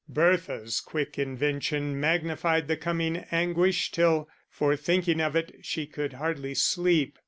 [0.09, 6.55] Bertha's quick invention magnified the coming anguish till, for thinking of it, she could hardly
[6.55, 7.19] sleep.